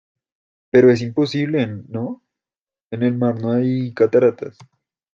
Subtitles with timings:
[0.71, 2.23] pero es imposible,¿ no?
[2.91, 4.57] en el mar no hay cataratas.